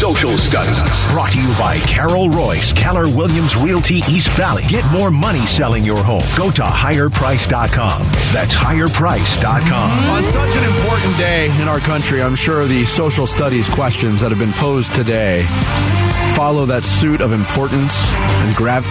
[0.00, 1.12] Social Studies.
[1.12, 4.62] Brought to you by Carol Royce, Keller Williams Realty East Valley.
[4.66, 6.22] Get more money selling your home.
[6.38, 8.02] Go to higherprice.com.
[8.32, 9.90] That's higherprice.com.
[10.08, 14.30] On such an important day in our country, I'm sure the social studies questions that
[14.30, 15.44] have been posed today
[16.34, 18.86] follow that suit of importance and grav.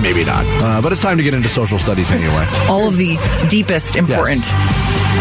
[0.00, 0.46] Maybe not.
[0.62, 2.46] Uh, but it's time to get into social studies anyway.
[2.68, 3.18] All of the
[3.50, 4.44] deepest important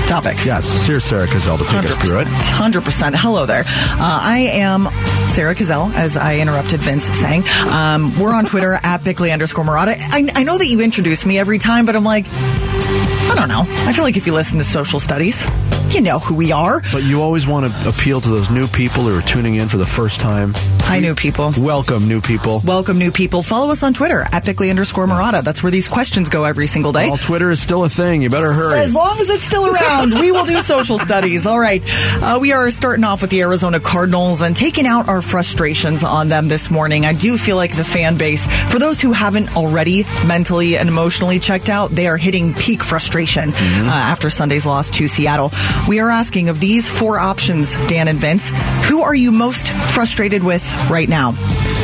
[0.07, 0.45] topics.
[0.45, 2.27] Yes, here's Sarah Cazell to take us through it.
[2.27, 3.13] 100%.
[3.15, 3.63] Hello there.
[3.65, 4.87] Uh, I am
[5.29, 7.43] Sarah Cazell, as I interrupted Vince saying.
[7.69, 9.97] Um, we're on Twitter at Bickley underscore Marotta.
[10.11, 13.65] I, I know that you introduce me every time, but I'm like, I don't know.
[13.67, 15.45] I feel like if you listen to social studies,
[15.93, 16.81] you know who we are.
[16.91, 19.77] But you always want to appeal to those new people who are tuning in for
[19.77, 20.53] the first time.
[20.81, 21.51] Hi, new people.
[21.57, 22.61] Welcome, new people.
[22.65, 23.43] Welcome, new people.
[23.43, 25.43] Follow us on Twitter at Bickley underscore Marotta.
[25.43, 27.07] That's where these questions go every single day.
[27.09, 28.21] Well, Twitter is still a thing.
[28.21, 28.79] You better hurry.
[28.79, 31.45] As long as it's still around, we will do social studies.
[31.45, 31.83] All right.
[32.21, 36.27] Uh, we are starting off with the Arizona Cardinals and taking out our frustrations on
[36.27, 37.05] them this morning.
[37.05, 41.39] I do feel like the fan base, for those who haven't already mentally and emotionally
[41.39, 45.51] checked out, they are hitting peak frustration uh, after Sunday's loss to Seattle.
[45.87, 48.49] We are asking of these four options, Dan and Vince,
[48.89, 51.31] who are you most frustrated with right now?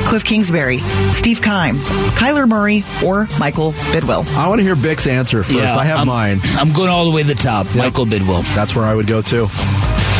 [0.07, 0.79] Kliff Kingsbury,
[1.13, 1.77] Steve Keim,
[2.17, 4.27] Kyler Murray, or Michael Bidwill?
[4.35, 5.57] I want to hear Bick's answer first.
[5.57, 6.39] I have I'm, mine.
[6.43, 7.67] I'm going all the way to the top.
[7.75, 8.43] Michael Bidwill.
[8.55, 9.47] That's where I would go too.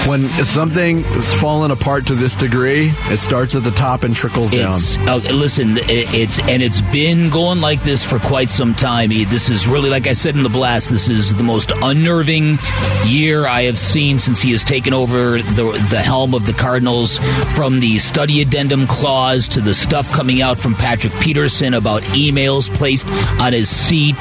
[0.08, 4.52] When something is fallen apart to this degree, it starts at the top and trickles
[4.52, 4.74] down.
[5.08, 9.10] Uh, listen, it, it's and it's been going like this for quite some time.
[9.10, 12.58] This is really, like I said in the blast, this is the most unnerving
[13.06, 17.18] year I have seen since he has taken over the the helm of the Cardinals.
[17.56, 22.70] From the study addendum clause to the stuff coming out from Patrick Peterson about emails
[22.76, 23.08] placed
[23.40, 24.20] on his seat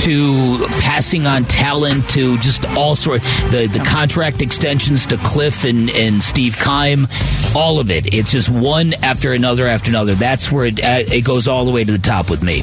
[0.00, 5.90] to passing on talent to just all sorts the the contract extensions to Kliff and
[5.90, 7.08] and Steve Keim,
[7.56, 8.14] all of it.
[8.14, 10.14] It's just one after another after another.
[10.14, 12.62] That's where it uh, it goes all the way to the top with me.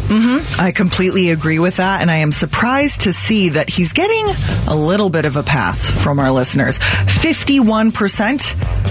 [0.59, 4.25] I completely agree with that, and I am surprised to see that he's getting
[4.67, 6.77] a little bit of a pass from our listeners.
[6.79, 8.41] 51%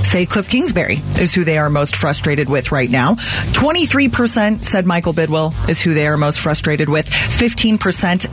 [0.04, 3.14] say Kliff Kingsbury is who they are most frustrated with right now.
[3.14, 7.08] 23% said Michael Bidwill is who they are most frustrated with.
[7.08, 7.78] 15%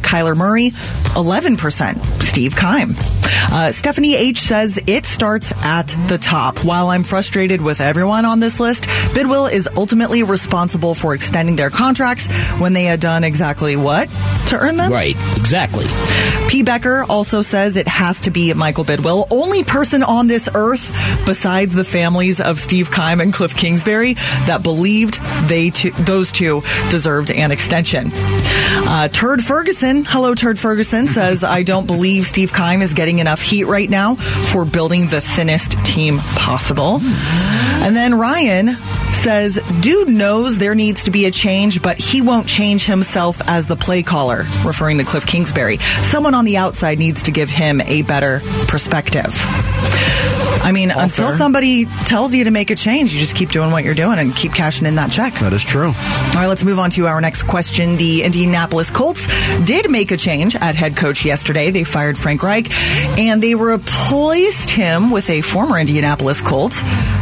[0.01, 0.72] Kyler Murray.
[1.16, 2.95] 11% Steve Keim.
[3.51, 6.63] Uh, Stephanie H says it starts at the top.
[6.63, 11.69] While I'm frustrated with everyone on this list, Bidwill is ultimately responsible for extending their
[11.69, 12.27] contracts
[12.59, 14.09] when they had done exactly what
[14.47, 14.91] to earn them.
[14.91, 15.85] Right, exactly.
[16.47, 16.63] P.
[16.63, 21.73] Becker also says it has to be Michael Bidwill, only person on this earth besides
[21.73, 24.13] the families of Steve Keim and Kliff Kingsbury
[24.45, 28.11] that believed they two, those two deserved an extension.
[28.13, 33.41] Uh, Turd Ferguson, hello Turd Ferguson, says I don't believe Steve Keim is getting enough
[33.41, 37.00] heat right now for building the thinnest team possible.
[37.01, 38.75] And then Ryan
[39.13, 43.67] says, dude knows there needs to be a change, but he won't change himself as
[43.67, 45.77] the play caller, referring to Kliff Kingsbury.
[45.77, 49.33] Someone on the outside needs to give him a better perspective.
[50.67, 51.38] I mean, until fair.
[51.38, 54.35] somebody tells you to make a change, you just keep doing what you're doing and
[54.35, 55.33] keep cashing in that check.
[55.35, 55.88] That is true.
[55.88, 57.95] All right, let's move on to our next question.
[57.95, 59.27] The Indianapolis Colts
[59.63, 61.72] did make a change at head coach yesterday.
[61.72, 62.69] They fired Frank Reich
[63.17, 66.73] and they replaced him with a former Indianapolis Colt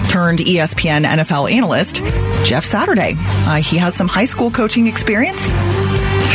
[0.09, 1.97] turned ESPN NFL analyst,
[2.44, 3.13] Jeff Saturday.
[3.17, 5.51] Uh, he has some high school coaching experience.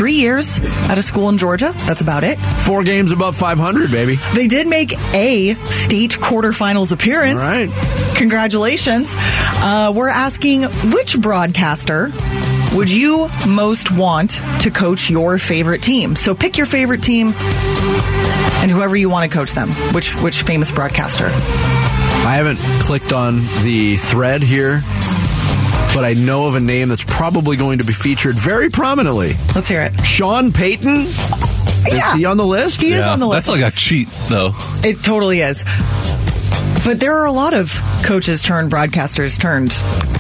[0.00, 1.74] Three years at a school in Georgia.
[1.80, 2.38] That's about it.
[2.38, 4.16] Four games above 500, baby.
[4.34, 7.38] They did make a state quarterfinals appearance.
[7.38, 7.68] All right.
[8.16, 9.12] Congratulations.
[9.14, 12.10] Uh, we're asking which broadcaster
[12.72, 16.16] would you most want to coach your favorite team?
[16.16, 19.68] So pick your favorite team and whoever you want to coach them.
[19.92, 21.26] Which which famous broadcaster?
[21.26, 24.80] I haven't clicked on the thread here,
[25.94, 29.32] but I know of a name that's probably going to be featured very prominently.
[29.54, 30.04] Let's hear it.
[30.04, 31.06] Sean Payton.
[31.86, 32.10] Yeah.
[32.10, 32.80] Is he on the list?
[32.80, 33.46] He is on the list.
[33.46, 34.52] That's like a cheat, though.
[34.84, 35.64] It totally is.
[36.84, 39.70] But there are a lot of coaches turned broadcasters turned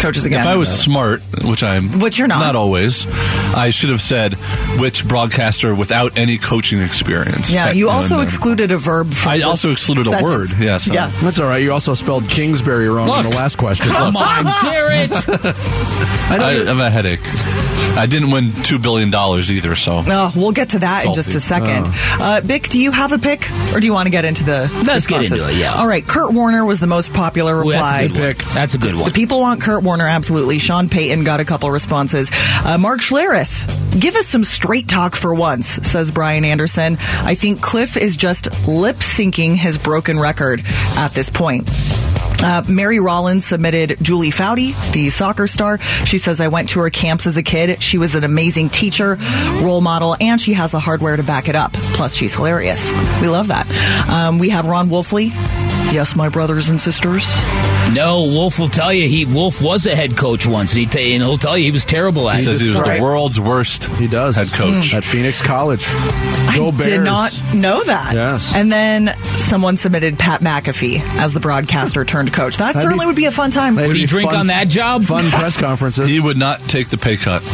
[0.00, 0.40] coaches again.
[0.40, 2.40] If I was smart, which I'm, Which you're not.
[2.40, 3.06] not always,
[3.54, 4.34] I should have said
[4.78, 7.50] which broadcaster without any coaching experience.
[7.50, 9.12] yeah, you And also then- excluded a verb.
[9.12, 10.48] From I this also excluded a word.
[10.58, 10.86] Yes.
[10.86, 11.10] Yeah.
[11.22, 11.62] That's all right.
[11.62, 13.90] You also spelled Kingsbury wrong in the last question.
[13.90, 15.10] Come on, Jarrett.
[15.28, 17.20] I know I, I have a headache.
[17.98, 21.34] I didn't win two billion dollars either, so Oh, we'll get to that in just
[21.34, 21.66] a Salty.
[21.66, 21.92] second.
[22.22, 24.70] Uh, Bick, do you have a pick, or do you want to get into the?
[24.86, 25.74] Let's get into it, yeah.
[25.74, 26.06] All right.
[26.06, 28.08] Kurt Warner was the most popular Ooh, reply.
[28.08, 28.54] that's a good one.
[28.54, 29.04] That's a good one.
[29.04, 30.58] The people want Kurt Warner, absolutely.
[30.58, 32.30] Sean Payton got a couple responses.
[32.64, 36.96] Uh, Mark Schlereth, give us some straight talk for once, says Brian Anderson.
[37.00, 40.62] I think Kliff is just lip syncing his broken record
[40.96, 41.68] at this point.
[42.42, 45.78] Uh, Mary Rollins submitted Julie Foudy, the soccer star.
[45.78, 47.82] She says, I went to her camps as a kid.
[47.82, 49.18] She was an amazing teacher,
[49.60, 51.74] role model, and she has the hardware to back it up.
[51.74, 52.90] Plus, she's hilarious.
[53.20, 53.66] We love that.
[54.08, 55.32] Um, we have Ron Wolfley.
[55.92, 57.26] Yes, my brothers and sisters.
[57.92, 60.70] No, Wolf will tell you he Wolf was a head coach once.
[60.72, 62.44] He t- and he'll tell you he was terrible at He it.
[62.44, 62.98] says he was Right.
[62.98, 64.36] the world's worst He does.
[64.36, 64.94] head coach.
[64.94, 65.84] At Phoenix College.
[66.54, 66.78] Go I Bears.
[66.90, 68.14] did not know that.
[68.14, 68.52] Yes.
[68.54, 72.56] And then someone submitted Pat McAfee as the broadcaster turned coach.
[72.58, 73.74] That That'd certainly be- would be a fun time.
[73.74, 75.02] That'd Would he drink fun- on that job?
[75.04, 76.08] Fun press conferences.
[76.08, 77.42] He would not take the pay cut.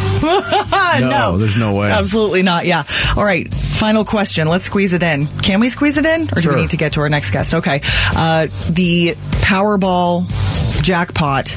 [0.78, 1.90] Ah, No, there's no way.
[1.90, 2.64] Absolutely not.
[2.66, 2.84] Yeah.
[3.16, 3.52] All right.
[3.52, 4.48] Final question.
[4.48, 5.26] Let's squeeze it in.
[5.26, 6.54] Can we squeeze it in, or do Sure.
[6.54, 7.52] we need to get to our next guest?
[7.54, 7.80] Okay.
[8.14, 8.25] Uh,
[8.72, 10.26] the Powerball
[10.82, 11.56] jackpot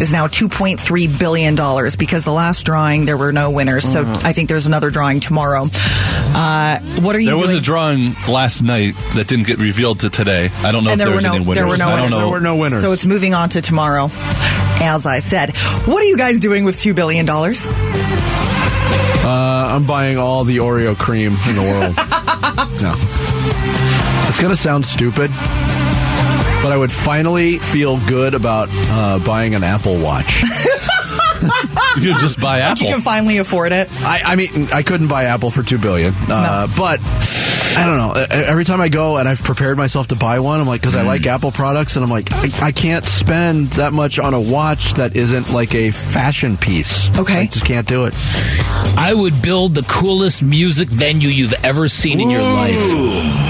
[0.00, 1.54] is now $2.3 billion
[1.98, 3.84] because the last drawing there were no winners.
[3.84, 4.26] So Mm-hmm.
[4.26, 5.66] I think there's another drawing tomorrow.
[5.70, 10.10] Uh, what are you There was a drawing last night that didn't get revealed to
[10.10, 10.50] today.
[10.58, 11.54] I don't know and if there there were was no any winners.
[11.56, 12.10] there were no I don't winners.
[12.12, 12.18] know.
[12.20, 12.80] There were no winners.
[12.80, 14.08] So it's moving on to tomorrow.
[14.80, 15.56] As I said,
[15.86, 17.66] what are you guys doing with two billion dollars?
[17.66, 21.96] Uh, I'm buying all the Oreo cream in the world.
[22.82, 22.94] no.
[24.28, 25.30] It's going to sound stupid,
[26.62, 30.44] but I would finally feel good about uh, buying an Apple Watch.
[31.98, 32.86] You could just buy Apple.
[32.86, 33.88] You can finally afford it.
[34.02, 38.12] I, I mean, I couldn't buy Apple for two billion, uh, but I don't know.
[38.30, 41.02] Every time I go and I've prepared myself to buy one, I'm like, because I
[41.02, 44.94] like Apple products, and I'm like, I, I can't spend that much on a watch
[44.94, 47.08] that isn't like a fashion piece.
[47.18, 47.40] Okay.
[47.40, 48.14] I just can't do it.
[48.96, 52.78] I would build the coolest music venue you've ever seen in your life.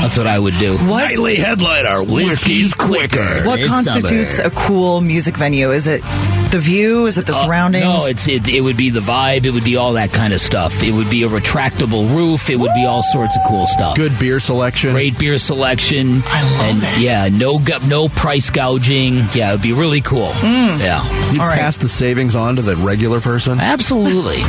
[0.00, 0.76] That's what I would do.
[0.78, 3.42] What Nightly headliner, whiskey's quicker.
[3.44, 4.48] what this constitutes summer.
[4.48, 5.70] a cool music venue?
[5.72, 6.02] Is it
[6.50, 7.06] the view?
[7.06, 7.84] Is it the Uh, surroundings?
[7.84, 9.44] no, it's it, it would be the vibe.
[9.44, 10.82] It would be all that kind of stuff.
[10.82, 12.50] It would be a retractable roof.
[12.50, 13.96] It would be all sorts of cool stuff.
[13.96, 14.92] Good beer selection.
[14.92, 16.22] Great beer selection.
[16.26, 16.98] I love and it.
[17.00, 19.26] yeah, no gu- no price gouging.
[19.34, 20.26] Yeah, it'd be really cool.
[20.28, 20.78] Mm.
[20.80, 21.02] Yeah,
[21.32, 21.58] You All right.
[21.58, 23.60] pass the savings on to the regular person.
[23.60, 24.38] absolutely.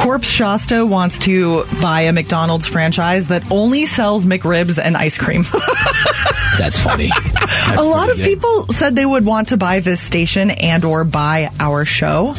[0.00, 5.44] Corpse Shasta wants to buy a McDonald's franchise that only sells McRibs and ice cream.
[6.58, 7.10] That's funny.
[7.34, 8.24] That's a lot of good.
[8.24, 12.34] people said they would want to buy this station and or buy our show,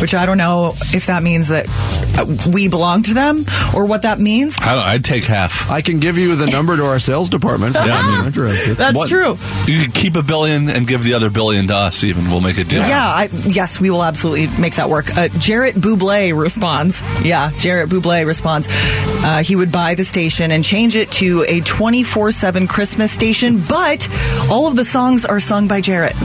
[0.00, 1.66] which I don't know if that means that
[2.16, 3.44] uh, we belong to them
[3.74, 4.56] or what that means.
[4.60, 5.68] I I'd take half.
[5.68, 7.74] I can give you the number to our sales department.
[7.74, 8.26] Yeah.
[8.28, 8.76] if you're interested.
[8.76, 9.36] That's What- true.
[9.66, 12.04] You could keep a billion and give the other billion to us.
[12.04, 12.80] Even we'll make a deal.
[12.86, 15.16] Yeah, I, yes, we will absolutely make that work.
[15.16, 17.00] Uh, Jarrett Buble responds.
[17.24, 18.68] Yeah, Jarrett Buble responds.
[18.70, 23.60] Uh, he would buy the station and change it to a 24 7 Christmas station,
[23.68, 24.08] but
[24.50, 26.14] all of the songs are sung by Jarrett.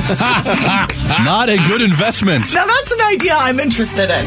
[1.09, 2.53] Not a good investment.
[2.53, 4.25] now, that's an idea I'm interested in.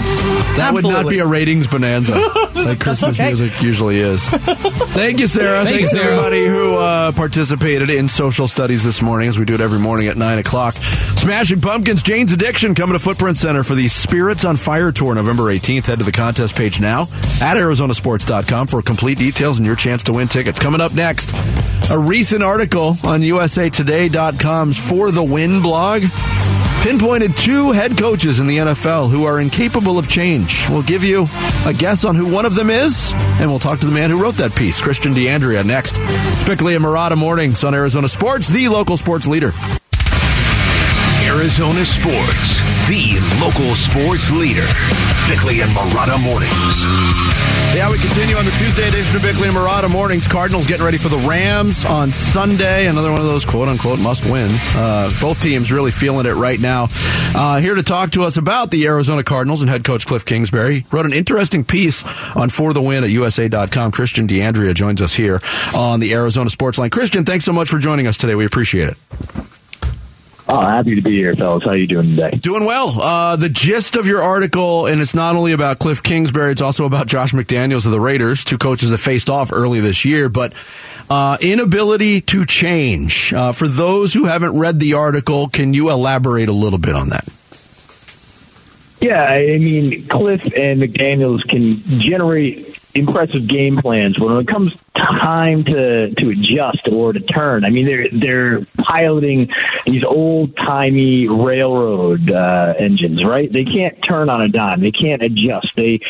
[0.56, 2.12] That would not be a ratings bonanza
[2.54, 3.28] like Christmas okay.
[3.28, 4.28] music usually is.
[4.28, 5.62] Thank you, Sarah.
[5.62, 6.16] Thank you, Thanks Sarah.
[6.16, 10.08] everybody who uh, participated in social studies this morning, as we do it every morning
[10.08, 10.74] at 9 o'clock.
[10.74, 15.44] Smashing Pumpkins, Jane's Addiction coming to Footprint Center for the Spirits on Fire Tour November
[15.44, 15.86] 18th.
[15.86, 17.02] Head to the contest page now
[17.40, 20.58] at ArizonaSports.com for complete details and your chance to win tickets.
[20.58, 21.30] Coming up next,
[21.90, 26.02] a recent article on USAToday.com's For the Win blog
[26.82, 30.68] pinpointed two head coaches in the NFL who are incapable of change.
[30.68, 31.26] We'll give you
[31.64, 34.20] a guess on who one of them is, and we'll talk to the man who
[34.20, 35.94] wrote that piece, Christian D'Andrea, next.
[35.98, 39.52] It's Bickley and Marotta Mornings on Arizona Sports, the local sports leader.
[41.24, 44.66] Arizona Sports, the local sports leader.
[45.28, 46.52] Bickley and Marotta Mornings.
[47.74, 50.26] Yeah, we continue on the Tuesday edition of Bickley and Marotta Mornings.
[50.28, 52.86] Cardinals getting ready for the Rams on Sunday.
[52.86, 54.60] Another one of those quote unquote must wins.
[54.74, 56.88] Uh, both teams really feeling it right now.
[57.34, 60.84] Uh, here to talk to us about the Arizona Cardinals and head coach Kliff Kingsbury
[60.92, 62.04] wrote an interesting piece
[62.36, 63.90] on For the Win at USA.com.
[63.90, 65.40] Christian D'Andrea joins us here
[65.74, 66.90] on the Arizona Sports Line.
[66.90, 68.34] Christian, thanks so much for joining us today.
[68.34, 68.96] We appreciate it.
[70.52, 71.64] Oh, happy to be here, fellas.
[71.64, 72.32] How you doing today?
[72.32, 73.00] Doing well.
[73.00, 76.84] Uh, the gist of your article, and it's not only about Kliff Kingsbury, it's also
[76.84, 80.52] about Josh McDaniels of the Raiders, two coaches that faced off early this year, but
[81.08, 83.32] uh, inability to change.
[83.32, 87.08] Uh, for those who haven't read the article, can you elaborate a little bit on
[87.08, 87.26] that?
[89.00, 95.64] Yeah, I mean, Kliff and McDaniels can generate impressive game plans, when it comes time
[95.64, 99.50] to to adjust or to turn, I mean, they're they're piloting
[99.84, 103.50] these old timey railroad uh, engines, right?
[103.50, 104.80] They can't turn on a dime.
[104.80, 105.74] They can't adjust.
[105.76, 106.00] They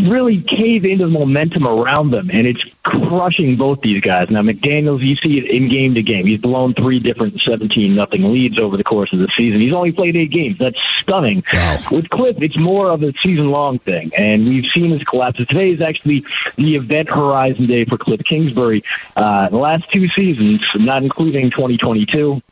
[0.00, 4.30] really cave into the momentum around them, and it's crushing both these guys.
[4.30, 6.26] Now, McDaniels, you see it in game to game.
[6.26, 9.60] He's blown three different 17 nothing leads over the course of the season.
[9.60, 10.58] He's only played eight games.
[10.58, 11.42] That's stunning.
[11.52, 11.78] Wow.
[11.92, 15.46] With Kliff, it's more of a season long thing, and we've seen his collapses.
[15.46, 16.24] Today is actually
[16.56, 18.84] the event horizon day for Kliff Kingsbury.
[19.16, 22.42] Uh, the last two seasons, not including 2022,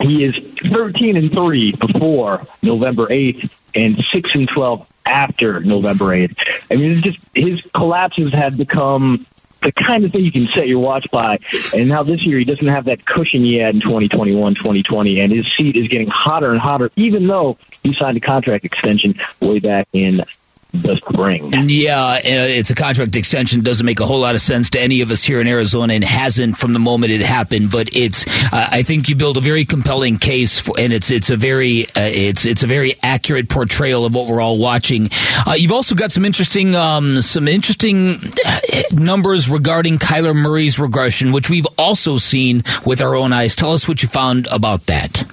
[0.00, 0.36] he is
[0.72, 6.36] 13 and 3 before November 8th and 6 and 12 after November 8th.
[6.70, 9.26] I mean, it's just his collapses have become
[9.62, 11.38] the kind of thing you can set your watch by.
[11.74, 15.32] And now this year, he doesn't have that cushion he had in 2021, 2020, and
[15.32, 19.58] his seat is getting hotter and hotter, even though he signed a contract extension way
[19.58, 20.24] back in
[20.72, 21.52] the spring.
[21.52, 23.62] Yeah, uh, it's a contract extension.
[23.62, 26.04] Doesn't make a whole lot of sense to any of us here in Arizona, and
[26.04, 27.70] hasn't from the moment it happened.
[27.70, 31.30] But it's, uh, I think you build a very compelling case, for, and it's it's
[31.30, 35.08] a very uh, it's it's a very accurate portrayal of what we're all watching.
[35.46, 38.60] Uh, you've also got some interesting um, some interesting uh,
[38.92, 43.56] numbers regarding Kyler Murray's regression, which we've also seen with our own eyes.
[43.56, 45.24] Tell us what you found about that.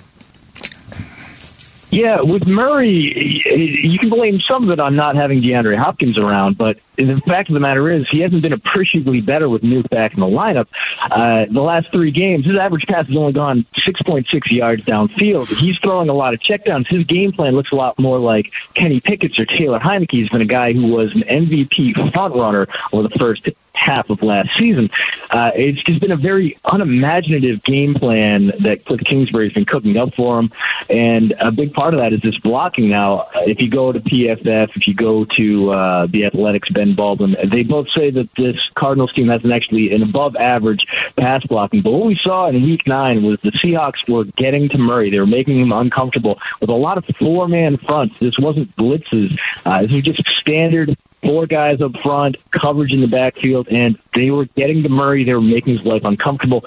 [1.89, 6.57] Yeah, with Murray, you can blame some of it on not having DeAndre Hopkins around,
[6.57, 10.13] but the fact of the matter is he hasn't been appreciably better with Nuke back
[10.13, 10.67] in the lineup.
[11.01, 15.47] Uh, the last three games, his average pass has only gone 6.6 yards downfield.
[15.47, 16.87] He's throwing a lot of checkdowns.
[16.87, 20.11] His game plan looks a lot more like Kenny Pickett's or Taylor Heinicke.
[20.11, 24.89] He's a guy who was an MVP frontrunner over the first half of last season.
[25.29, 30.13] Uh, it's just been a very unimaginative game plan that Kliff Kingsbury's been cooking up
[30.13, 30.51] for him,
[30.89, 32.89] and a big part of that is this blocking.
[32.89, 37.35] Now, if you go to PFF, if you go to uh, the Athletic's, Ben Baldwin,
[37.45, 41.81] they both say that this Cardinals team has an actually an above average pass blocking.
[41.81, 45.09] But what we saw in Week Nine was the Seahawks were getting to Murray.
[45.09, 48.19] They were making him uncomfortable with a lot of four man fronts.
[48.19, 49.37] This wasn't blitzes.
[49.65, 54.31] Uh, this was just standard four guys up front, coverage in the backfield, and they
[54.31, 55.23] were getting to Murray.
[55.23, 56.65] They were making his life uncomfortable.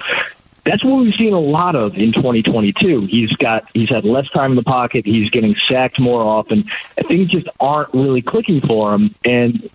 [0.64, 3.06] That's what we've seen a lot of in 2022.
[3.06, 5.06] He's got he's had less time in the pocket.
[5.06, 6.70] He's getting sacked more often.
[7.08, 9.70] Things just aren't really clicking for him, and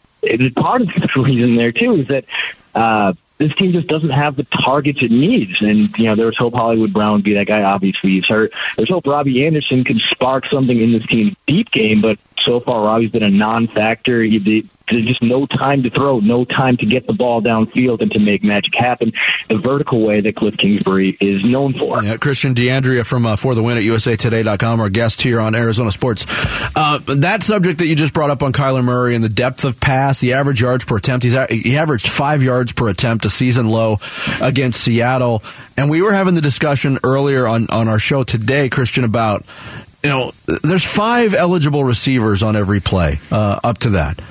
[0.55, 2.25] part of the reason there too is that.
[2.74, 5.62] Uh, this team just doesn't have the targets it needs.
[5.62, 7.63] And, you know, there was hope Hollywood Brown would be that guy.
[7.63, 8.53] Obviously, he's hurt.
[8.77, 12.84] There's hope Robbie Anderson could spark something in this team's deep game, but so far
[12.84, 14.22] Robbie's been a non-factor.
[14.22, 18.12] He, there's just no time to throw, no time to get the ball downfield and
[18.12, 19.14] to make magic happen
[19.50, 22.04] the vertical way that Kliff Kingsbury is known for.
[22.04, 25.92] Yeah, Christian D'Andrea from uh, For the Win at USAToday.com, our guest here on Arizona
[25.92, 26.25] Sports.
[26.75, 29.80] Uh, that subject that you just brought up on Kyler Murray and the depth of
[29.80, 33.68] pass, the average yards per attempt, he's, he averaged five yards per attempt, a season
[33.68, 33.98] low
[34.42, 35.42] against Seattle.
[35.78, 39.44] And we were having the discussion earlier on, on our show today, Christian, about
[40.05, 40.31] you know,
[40.62, 44.21] there's five eligible receivers on every play uh, up to that.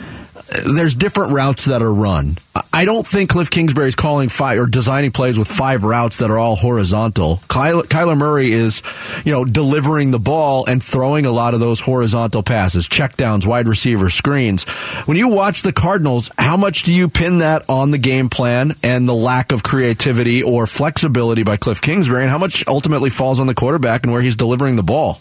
[0.72, 2.36] There's different routes that are run.
[2.72, 6.30] I don't think Kliff Kingsbury is calling five or designing plays with five routes that
[6.30, 7.38] are all horizontal.
[7.48, 8.82] Kyler, Kyler Murray is,
[9.24, 13.66] you know, delivering the ball and throwing a lot of those horizontal passes, checkdowns, wide
[13.66, 14.62] receiver screens.
[15.06, 18.76] When you watch the Cardinals, how much do you pin that on the game plan
[18.84, 23.40] and the lack of creativity or flexibility by Kliff Kingsbury, and how much ultimately falls
[23.40, 25.18] on the quarterback and where he's delivering the ball?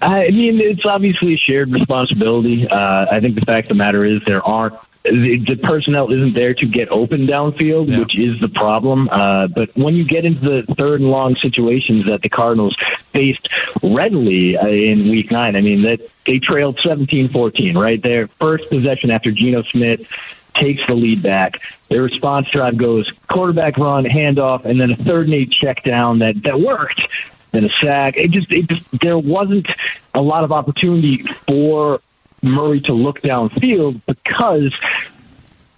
[0.00, 2.66] I mean, it's obviously a shared responsibility.
[2.68, 4.74] Uh, I think the fact of the matter is there aren't
[5.04, 7.98] the personnel isn't there to get open downfield, yeah.
[7.98, 9.08] which is the problem.
[9.10, 12.76] Uh, but when you get into the third and long situations that the Cardinals
[13.12, 13.48] faced
[13.82, 18.00] readily uh, in Week Nine, I mean that they trailed 17-14, right?
[18.00, 20.08] Their first possession after Geno Smith
[20.54, 21.60] takes the lead back.
[21.88, 26.20] Their response drive goes quarterback run, handoff, and then a third and eight check down
[26.20, 27.08] that that worked
[27.52, 28.16] then a sack.
[28.16, 29.68] It just, it just, there wasn't
[30.14, 32.00] a lot of opportunity for
[32.42, 34.74] Murray to look downfield because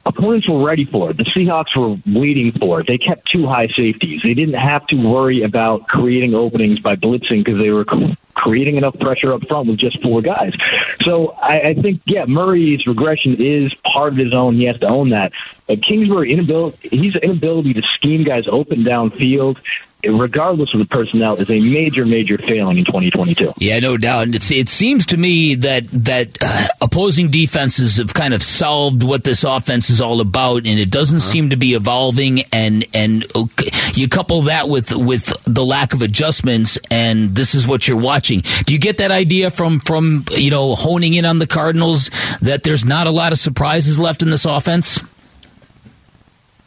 [0.06, 1.16] opponents were ready for it.
[1.16, 2.86] The Seahawks were waiting for it.
[2.86, 4.22] They kept two high safeties.
[4.22, 7.84] They didn't have to worry about creating openings by blitzing because they were
[8.34, 10.54] creating enough pressure up front with just four guys.
[11.02, 14.56] So I, I think, yeah, Murray's regression is part of his own.
[14.56, 15.32] He has to own that.
[15.66, 19.58] But Kingsbury inability, he's inability to scheme guys open downfield
[20.08, 23.54] regardless of the personnel, is a major, major failing in 2022.
[23.58, 24.28] Yeah, no doubt.
[24.28, 29.24] It's, it seems to me that that uh, opposing defenses have kind of solved what
[29.24, 31.26] this offense is all about, and it doesn't uh-huh.
[31.26, 32.42] seem to be evolving.
[32.52, 37.66] And and okay, you couple that with with the lack of adjustments, and this is
[37.66, 38.42] what you're watching.
[38.66, 42.62] Do you get that idea from from you know honing in on the Cardinals that
[42.64, 45.00] there's not a lot of surprises left in this offense?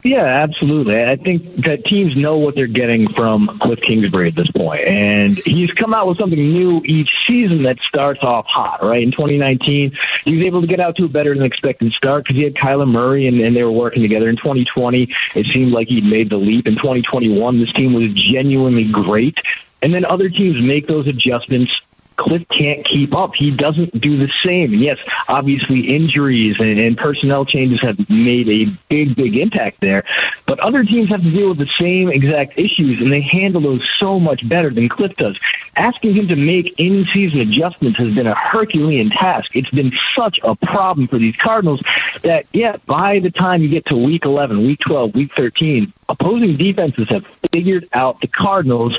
[0.04, 1.02] Yeah, absolutely.
[1.04, 5.36] I think that teams know what they're getting from Kliff Kingsbury at this point, and
[5.36, 8.82] he's come out with something new each season that starts off hot.
[8.82, 9.92] Right in 2019,
[10.24, 12.54] he was able to get out to a better than expected start because he had
[12.54, 14.28] Kyler Murray and, and they were working together.
[14.28, 16.68] In 2020, it seemed like he'd made the leap.
[16.68, 19.38] In 2021, this team was genuinely great.
[19.82, 21.72] And then other teams make those adjustments
[22.18, 23.34] Kliff can't keep up.
[23.34, 24.74] He doesn't do the same.
[24.74, 24.98] Yes,
[25.28, 30.04] obviously injuries and, and, personnel changes have made a big, big impact there.
[30.44, 33.88] But other teams have to deal with the same exact issues, and they handle those
[33.98, 35.38] so much better than Kliff does.
[35.76, 39.54] Asking him to make in-season adjustments has been a Herculean task.
[39.54, 41.80] It's been such a problem for these Cardinals
[42.22, 46.56] that, yeah, by the time you get to week 11, week 12, week 13, opposing
[46.56, 48.98] defenses have figured out the Cardinals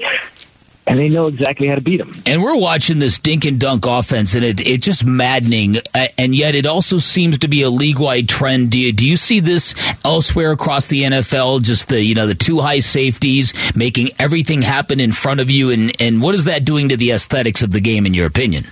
[0.89, 2.11] and they know exactly how to beat them.
[2.25, 5.77] And we're watching this dink and dunk offense, and it, it's just maddening.
[5.93, 8.71] Uh, and yet, it also seems to be a league wide trend.
[8.71, 11.61] Do you, do you see this elsewhere across the NFL?
[11.61, 15.69] Just the you know the two high safeties making everything happen in front of you,
[15.69, 18.63] and and what is that doing to the aesthetics of the game, in your opinion?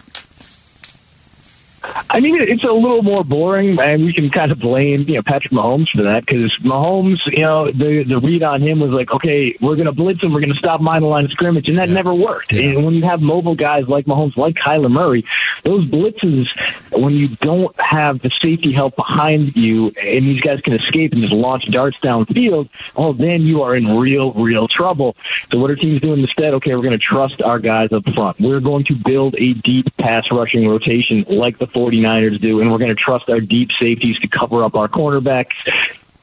[2.09, 5.23] I mean, it's a little more boring, and we can kind of blame you know
[5.23, 9.11] Patrick Mahomes for that because Mahomes, you know, the the read on him was like,
[9.11, 11.67] okay, we're going to blitz him, we're going to stop mine the line of scrimmage,
[11.69, 11.95] and that yeah.
[11.95, 12.53] never worked.
[12.53, 12.71] Yeah.
[12.71, 15.25] And when you have mobile guys like Mahomes, like Kyler Murray,
[15.63, 16.47] those blitzes,
[16.91, 21.21] when you don't have the safety help behind you, and these guys can escape and
[21.21, 25.15] just launch darts downfield, oh, then you are in real, real trouble.
[25.51, 26.53] So what are teams doing instead?
[26.55, 28.39] Okay, we're going to trust our guys up front.
[28.39, 32.79] We're going to build a deep pass rushing rotation like the 49ers do, and we're
[32.79, 35.53] going to trust our deep safeties to cover up our cornerbacks.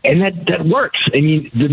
[0.02, 1.08] And that, that works.
[1.14, 1.68] I mean, the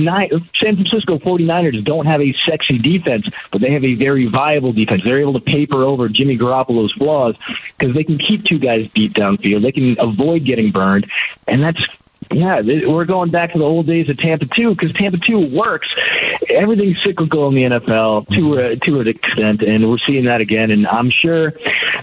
[0.56, 5.04] San Francisco 49ers don't have a sexy defense, but they have a very viable defense.
[5.04, 7.36] They're able to paper over Jimmy Garoppolo's flaws
[7.78, 9.64] because they can keep two guys deep downfield.
[9.64, 11.12] They can avoid getting burned.
[11.46, 11.86] And that's
[12.30, 15.94] yeah, we're going back to the old days of Tampa 2 because Tampa 2 works.
[16.50, 20.72] Everything's cyclical in the NFL to a, to an extent, and we're seeing that again.
[20.72, 21.52] And I'm sure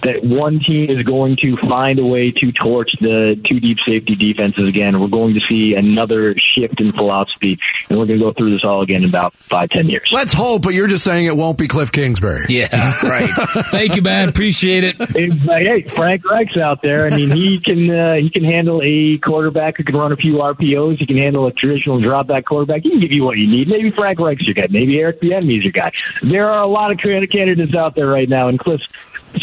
[0.02, 4.16] that one team is going to find a way to torch the two deep safety
[4.16, 5.00] defenses again.
[5.00, 7.58] We're going to see another shift in philosophy,
[7.88, 10.08] and we're going to go through this all again in about five, ten years.
[10.12, 12.46] Let's hope, but you're just saying it won't be Kliff Kingsbury.
[12.48, 12.68] Yeah,
[13.02, 13.30] right.
[13.70, 14.28] Thank you, man.
[14.28, 14.96] Appreciate it.
[15.10, 17.06] hey, Frank Reich's out there.
[17.06, 20.34] I mean, he can uh, he can handle a quarterback who can run a few
[20.34, 20.98] RPOs.
[20.98, 22.82] He can handle a traditional drop back quarterback.
[22.82, 23.68] He can give you what you need.
[23.68, 24.66] Maybe Frank Reich's your guy.
[24.70, 25.92] Maybe Eric Bieniemy's your guy.
[26.22, 28.88] There are a lot of candidates out there right now, and Kliff's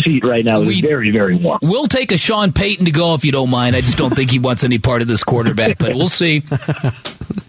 [0.04, 1.60] seat right now is we, very, very warm.
[1.62, 3.76] We'll take a Sean Payton to go if you don't mind.
[3.76, 6.44] I just don't think he wants any part of this quarterback, but we'll see.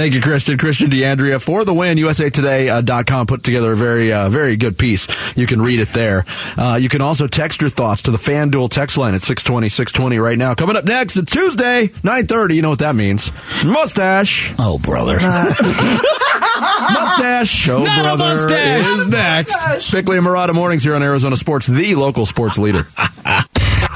[0.00, 0.56] Thank you, Christian.
[0.56, 1.98] Christian D'Andrea for the win.
[1.98, 5.06] USA Today.com put together a very, uh, very good piece.
[5.36, 6.24] You can read it there.
[6.56, 10.18] Uh, you can also text your thoughts to the FanDuel text line at 620, 620
[10.18, 10.54] right now.
[10.54, 12.56] Coming up next, it's Tuesday, 930.
[12.56, 13.30] You know what that means.
[13.62, 14.54] Mustache.
[14.58, 15.20] Oh, brother.
[15.20, 17.50] mustache.
[17.50, 18.86] Show Not brother mustache.
[18.86, 19.92] is next.
[19.92, 22.86] Bickley and Marotta Mornings here on Arizona Sports, the local sports leader.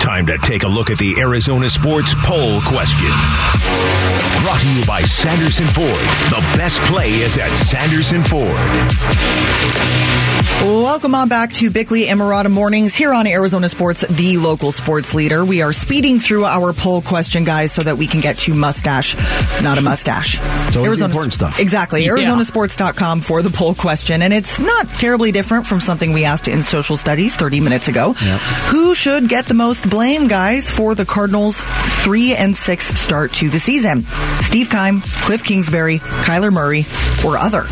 [0.05, 3.09] Time to take a look at the Arizona Sports Poll question.
[4.43, 5.89] Brought to you by Sanderson Ford.
[5.89, 8.51] The best play is at Sanderson Ford.
[10.63, 15.13] Welcome on back to Bickley and Marotta Mornings here on Arizona Sports, the local sports
[15.13, 15.45] leader.
[15.45, 19.15] We are speeding through our poll question, guys, so that we can get to mustache,
[19.63, 20.39] not a mustache.
[20.69, 21.61] It's Arizona important stuff.
[21.61, 22.05] Exactly.
[22.05, 24.23] ArizonaSports.com for the poll question.
[24.23, 28.09] And it's not terribly different from something we asked in social studies 30 minutes ago.
[28.09, 28.41] Yep.
[28.71, 31.61] Who should get the most blame, guys, for the Cardinals'
[32.03, 34.03] 3 and 6 start to the season?
[34.41, 36.85] Steve Keim, Kliff Kingsbury, Kyler Murray,
[37.25, 37.67] or other?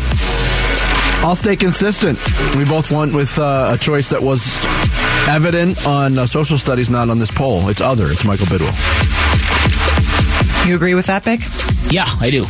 [1.21, 2.17] I'll stay consistent.
[2.55, 4.57] We both went with uh, a choice that was
[5.27, 7.67] evident on uh, social studies, not on this poll.
[7.67, 8.09] It's other.
[8.09, 8.71] It's Michael Bidwill.
[10.65, 11.41] You agree with that, Bick?
[11.91, 12.45] Yeah, I do.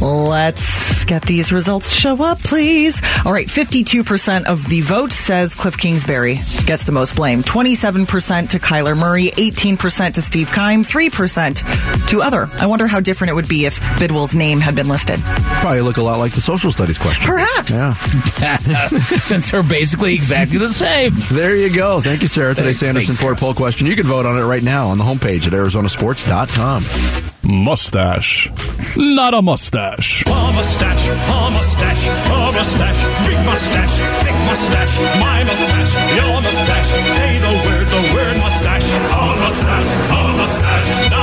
[0.00, 3.00] Let's get these results show up, please.
[3.24, 6.34] All right, 52% of the vote says Kliff Kingsbury
[6.66, 7.42] gets the most blame.
[7.42, 12.48] 27% to Kyler Murray, 18% to Steve Keim, 3% to other.
[12.54, 15.20] I wonder how different it would be if Bidwill's name had been listed.
[15.22, 17.24] Probably look a lot like the social studies question.
[17.24, 17.70] Perhaps.
[17.70, 17.94] Yeah.
[19.18, 21.12] Since they're basically exactly the same.
[21.30, 22.00] There you go.
[22.00, 22.54] Thank you, Sarah.
[22.54, 23.86] Today's Sanderson Ford poll question.
[23.86, 27.33] You can vote on it right now on the homepage at arizonasports.com.
[27.46, 28.50] Mustache.
[28.96, 30.24] Not a mustache.
[30.26, 36.86] A mustache, a mustache, a mustache, big mustache, thick mustache, my mustache, your mustache.
[37.12, 38.88] Say the word, the word mustache.
[39.12, 41.13] A mustache, a mustache.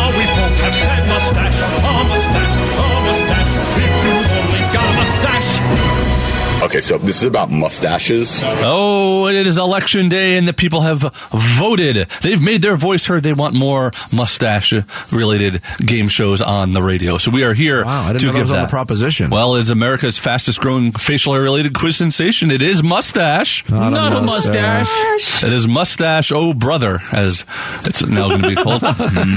[6.72, 8.42] Okay, so So this is about mustaches.
[8.46, 11.00] Oh, it is election day and the people have
[11.32, 12.10] voted.
[12.22, 13.24] They've made their voice heard.
[13.24, 14.74] They want more mustache
[15.12, 17.18] related game shows on the radio.
[17.18, 18.70] So we are here Wow, I didn't to know that give was on that the
[18.72, 19.30] proposition.
[19.30, 22.52] Well, it's America's fastest growing facial hair related quiz sensation.
[22.52, 23.70] It is mustache.
[23.70, 25.44] Not a mustache.
[25.44, 27.44] It is mustache, oh brother, as
[27.84, 28.82] it's now going to be called.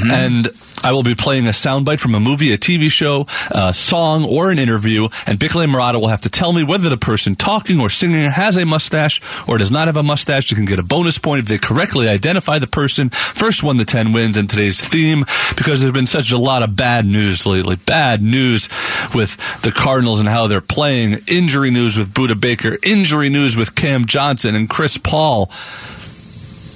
[0.04, 0.48] And
[0.84, 4.50] I will be playing a soundbite from a movie, a TV show, a song, or
[4.50, 5.08] an interview.
[5.26, 8.58] And Bickley Marotta will have to tell me whether the person talking or singing has
[8.58, 10.50] a mustache or does not have a mustache.
[10.50, 13.08] You can get a bonus point if they correctly identify the person.
[13.08, 15.24] First one to 10 wins in today's theme
[15.56, 17.76] because there's been such a lot of bad news lately.
[17.76, 18.68] Bad news
[19.14, 21.18] with the Cardinals and how they're playing.
[21.26, 22.76] Injury news with Budda Baker.
[22.82, 25.50] Injury news with Cam Johnson and Chris Paul.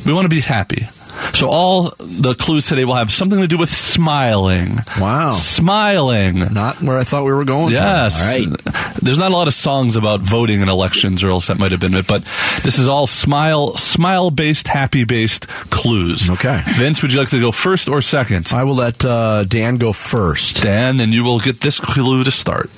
[0.07, 0.89] We want to be happy.
[1.35, 4.79] So all the clues today will have something to do with smiling.
[5.01, 5.31] Wow.
[5.31, 6.39] Smiling.
[6.53, 7.73] Not where I thought we were going.
[7.73, 8.21] Yes.
[8.21, 8.95] All right.
[9.03, 11.81] There's not a lot of songs about voting in elections, or else that might have
[11.81, 12.07] been it.
[12.07, 12.23] But
[12.63, 16.29] this is all smile, smile based, happy based clues.
[16.31, 16.63] Okay.
[16.67, 18.51] Vince, would you like to go first or second?
[18.53, 20.63] I will let uh, Dan go first.
[20.63, 22.71] Dan, then you will get this clue to start.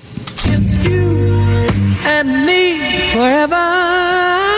[0.44, 1.68] It's you
[2.05, 2.79] and me
[3.12, 4.50] forever.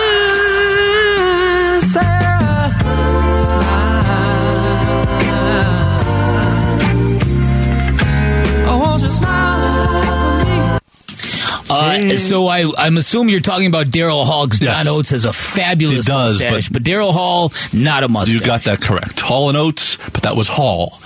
[11.73, 14.85] Uh, so I, I'm assuming you're talking about Daryl Hall because Yes.
[14.85, 18.35] John Oates has a fabulous He does, mustache, but- but, Daryl Hall not a mustache.
[18.35, 19.21] You got that correct.
[19.21, 20.99] Hall and Oates, but that was Hall.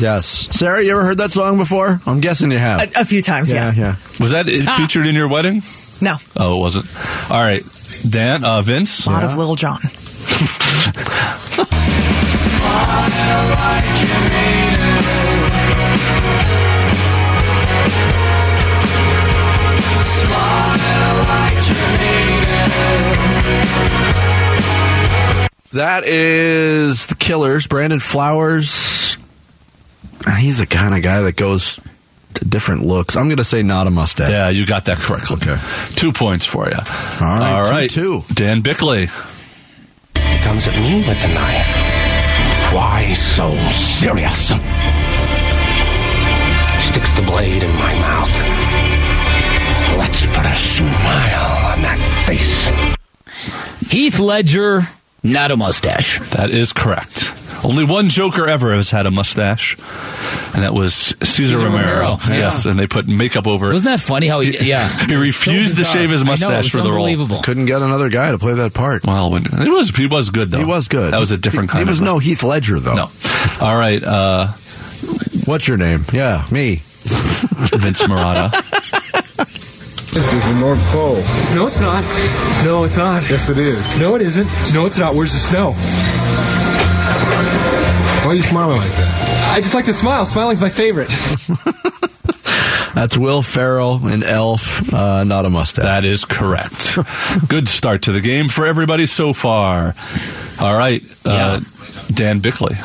[0.00, 0.48] Yes.
[0.56, 2.00] Sarah, you ever heard that song before?
[2.06, 2.80] I'm guessing you have.
[2.96, 3.76] A, a few times, yes.
[3.76, 3.96] yeah.
[4.20, 5.62] Was that it featured in your wedding?
[6.00, 6.86] No, Oh, it wasn't.
[7.30, 7.64] All right.
[8.08, 9.06] Dan, uh, Vince?
[9.06, 9.78] a lot of Lil Jon.
[25.72, 27.66] That is the Killers.
[27.66, 29.16] Brandon Flowers.
[30.38, 31.80] He's the kind of guy that goes
[32.34, 33.16] to different looks.
[33.16, 34.30] I'm going to say not a mustache.
[34.30, 35.36] Yeah, you got that correctly.
[35.36, 35.56] Okay.
[35.94, 36.76] Two points for you.
[36.76, 38.34] All right, All two, two.
[38.34, 39.06] Dan Bickley.
[39.06, 42.74] He comes at me with the knife.
[42.74, 44.48] Why so serious?
[46.88, 48.30] Sticks the blade in my mouth.
[49.98, 52.68] Let's put a smile on that face.
[53.90, 54.82] Heath Ledger,
[55.22, 56.18] not a mustache.
[56.30, 57.32] That is correct.
[57.64, 59.76] Only one Joker ever has had a mustache,
[60.52, 61.86] and that was Caesar, Cesar Romero.
[61.86, 62.34] Romero, yeah.
[62.34, 63.74] Yes, and they put makeup over it.
[63.74, 64.88] Wasn't that funny how he, yeah.
[65.06, 67.06] He refused to shave his I know, it mustache was for the role.
[67.06, 67.42] unbelievable.
[67.42, 69.06] Couldn't get another guy to play that part.
[69.06, 70.58] Well, when, it was he was good though.
[70.58, 71.12] He was good.
[71.12, 71.86] That was a different He- kind.
[71.86, 72.94] He was of no Heath Ledger, though.
[72.94, 73.10] no.
[73.60, 74.48] All right, uh,
[75.44, 76.04] What's your name?
[76.12, 76.82] Yeah, me.
[77.04, 78.50] Vince Marotta.
[80.12, 81.16] This is the North Pole.
[81.54, 82.04] No, it's not.
[82.64, 83.22] No, it's not.
[83.30, 83.96] Yes, it is.
[83.96, 84.46] No, it isn't.
[84.74, 85.14] No, it's not.
[85.14, 85.70] Where's the snow?
[88.20, 89.52] Why are you smiling like that?
[89.56, 90.26] I just like to smile.
[90.26, 91.08] Smiling's my favorite.
[92.94, 94.92] That's Will Ferrell in Elf.
[94.92, 95.84] Uh, not a mustache.
[95.84, 96.98] That is correct.
[97.48, 99.94] Good start to the game for everybody so far.
[100.60, 101.60] All right, uh,
[102.12, 102.76] Dan Bickley.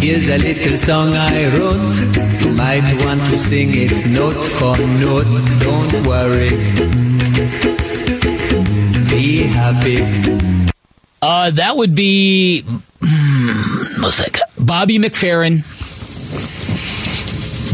[0.00, 1.96] Here's a little song I wrote.
[2.40, 5.28] You might want to sing it note for note.
[5.60, 6.50] Don't worry.
[9.10, 9.98] Be happy.
[11.20, 14.40] Uh, that would be hmm, what's that?
[14.58, 15.62] Bobby McFerrin.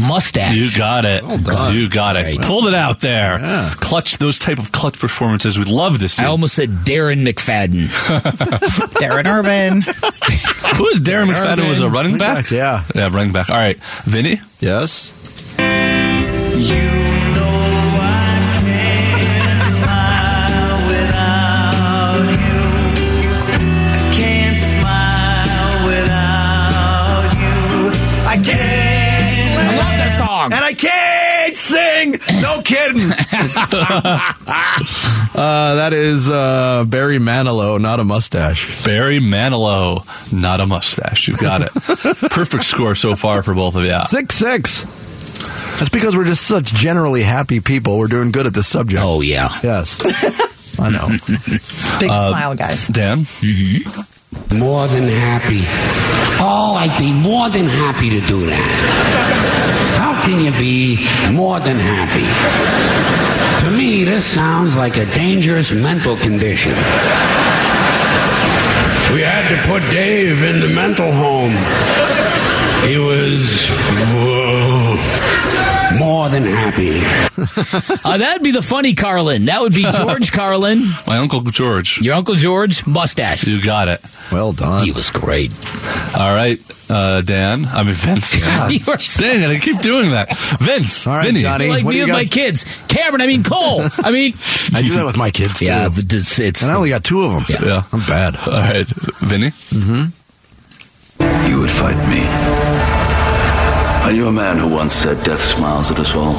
[0.01, 0.55] Mustache.
[0.55, 1.21] You got it.
[1.23, 1.75] Oh, done.
[1.75, 2.23] You got it.
[2.23, 2.41] Right.
[2.41, 3.39] Pulled it out there.
[3.75, 6.23] Clutch those type of clutch performances we'd love to see.
[6.23, 7.85] I almost said Darren McFadden.
[8.99, 9.81] Darren Irvin.
[10.77, 11.67] Who is Darren McFadden?
[11.69, 12.49] Was a running back?
[12.51, 12.83] Yeah.
[12.95, 13.49] Yeah, running back.
[13.49, 14.41] All right, Vinny.
[14.59, 15.11] Yes.
[30.41, 30.53] Song.
[30.53, 32.11] And I can't sing.
[32.41, 33.11] No kidding.
[35.35, 38.83] uh, that is uh, Barry Manilow, not a mustache.
[38.83, 41.27] Barry Manilow, not a mustache.
[41.27, 41.73] You got it.
[41.73, 43.99] Perfect score so far for both of you.
[44.05, 44.83] Six six.
[45.77, 47.97] That's because we're just such generally happy people.
[47.97, 49.01] We're doing good at this subject.
[49.03, 49.49] Oh yeah.
[49.63, 49.99] Yes.
[50.79, 51.07] I know.
[51.99, 52.87] Big Uh, smile, guys.
[52.87, 53.25] Dan.
[54.53, 55.63] More than happy.
[56.39, 59.31] Oh, I'd be more than happy to do that.
[59.99, 62.27] How can you be more than happy?
[63.65, 66.71] To me, this sounds like a dangerous mental condition.
[69.13, 71.51] We had to put Dave in the mental home.
[72.87, 73.67] He was
[74.15, 74.95] whoa,
[75.99, 77.01] more than happy.
[78.03, 79.45] Uh, that'd be the funny Carlin.
[79.45, 80.83] That would be George Carlin.
[81.07, 81.99] My Uncle George.
[82.01, 83.45] Your Uncle George, mustache.
[83.47, 84.01] You got it.
[84.31, 84.83] Well done.
[84.85, 85.51] He was great.
[86.17, 87.65] All right, uh, Dan.
[87.65, 88.33] I mean, Vince.
[88.69, 90.35] you are saying it, I keep doing that.
[90.59, 91.07] Vince.
[91.07, 91.41] All right, Vinny.
[91.41, 91.67] Johnny.
[91.67, 92.17] like what do me you with got?
[92.17, 92.65] my kids.
[92.87, 93.81] Cameron, I mean Cole.
[94.03, 94.33] I mean,
[94.73, 95.65] I do that with my kids too.
[95.65, 97.57] yeah, but it's, it's And I only got two of them.
[97.65, 97.83] Yeah.
[97.91, 98.35] I'm bad.
[98.35, 99.51] All right, Vinny.
[99.69, 100.05] Hmm.
[101.49, 102.80] You would fight me.
[104.03, 106.35] I knew a man who once said death smiles at us all.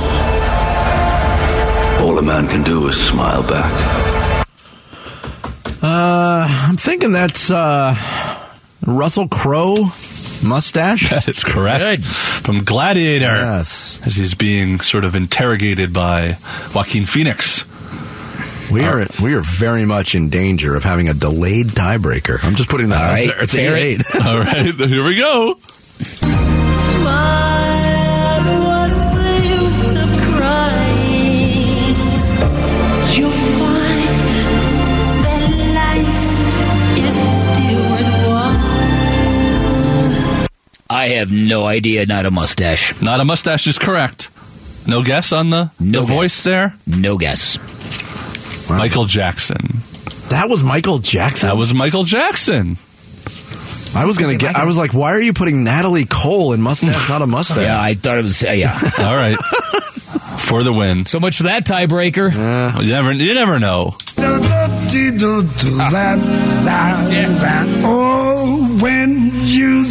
[2.06, 3.72] All a man can do is smile back.
[5.82, 7.94] Uh, I'm thinking that's uh,
[8.86, 9.86] Russell Crowe
[10.44, 11.10] mustache.
[11.10, 11.80] That is correct.
[12.02, 12.04] Good.
[12.04, 13.26] From Gladiator.
[13.36, 14.00] Yes.
[14.04, 16.38] As he's being sort of interrogated by
[16.74, 17.64] Joaquin Phoenix.
[18.70, 22.42] We are we are very much in danger of having a delayed tiebreaker.
[22.42, 23.42] I'm just putting that All out right, there.
[23.42, 24.00] It's fair eight.
[24.00, 24.26] it.
[24.26, 25.58] All right, here we go.
[40.92, 42.06] I have no idea.
[42.06, 43.00] Not a mustache.
[43.00, 44.30] Not a mustache is correct.
[44.86, 46.74] No guess on the, No the voice there?
[46.86, 47.58] No guess.
[48.68, 49.80] Michael Jackson.
[50.28, 51.48] That was Michael Jackson.
[51.48, 52.76] That was Michael Jackson.
[53.94, 54.56] I was gonna get.
[54.56, 57.58] I was like, why are you putting Natalie Cole in mustache, not a mustache?
[57.64, 58.42] Yeah, I thought it was.
[58.42, 58.72] Uh, yeah.
[58.98, 59.36] All right.
[60.38, 61.04] For the win.
[61.04, 62.32] so much for that tiebreaker.
[62.82, 63.96] You never, you never know.
[67.84, 69.84] Oh, when you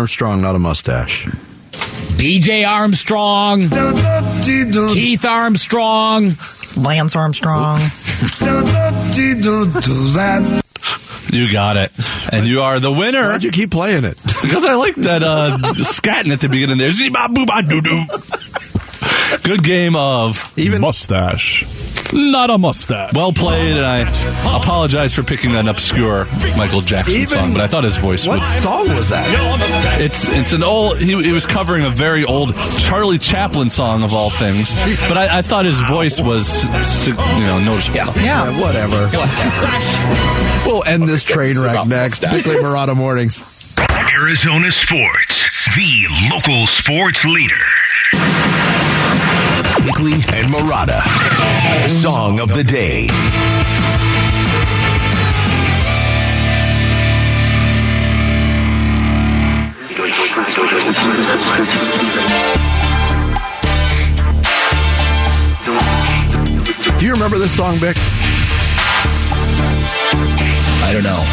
[0.00, 1.28] Armstrong, not a mustache.
[2.16, 2.64] B.J.
[2.64, 3.60] Armstrong,
[4.40, 6.32] Keith Armstrong.
[6.78, 7.80] Lance Armstrong.
[11.30, 11.92] You got it.
[12.32, 13.28] And you are the winner.
[13.28, 14.18] Why'd you keep playing it?
[14.42, 16.92] Because I like that uh, scatting at the beginning there.
[16.92, 18.04] Zee-ba-boo-ba-doo-doo.
[19.42, 21.66] Good game of Even mustache.
[22.12, 23.12] Not a mustache.
[23.14, 24.00] Well played, and I
[24.56, 28.40] apologize for picking an obscure Michael Jackson Even- song, but I thought his voice what
[28.40, 28.62] was.
[28.62, 30.00] song was that?
[30.00, 30.98] It's it's an old.
[30.98, 34.74] He, he was covering a very old Charlie Chaplin song of all things,
[35.08, 36.64] but I, I thought his voice was
[37.06, 37.96] you know noticeable.
[38.22, 38.60] Yeah.
[38.60, 39.08] whatever.
[40.66, 42.20] we'll end this train wreck next.
[42.20, 43.40] Bickley Marotta mornings.
[44.20, 45.44] Arizona Sports,
[45.76, 47.54] the local sports leader.
[49.90, 51.00] Bickley and Marotta.
[51.88, 53.08] Song of the day.
[66.98, 67.96] Do you remember this song, Bick?
[70.84, 71.24] I don't know.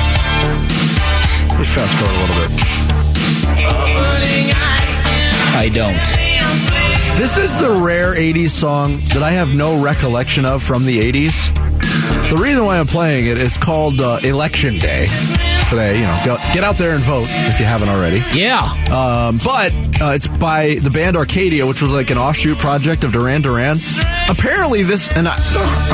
[1.60, 2.52] Let's fast forward a little bit.
[5.56, 6.97] I don't.
[7.16, 11.54] This is the rare 80s song that I have no recollection of from the 80s.
[12.30, 15.08] The reason why I'm playing it is called uh, Election Day.
[15.70, 18.22] Today, you know, go, get out there and vote if you haven't already.
[18.34, 18.62] Yeah.
[18.92, 23.12] Um, but uh, it's by the band Arcadia, which was like an offshoot project of
[23.12, 23.78] Duran Duran.
[24.30, 25.36] Apparently, this, and I,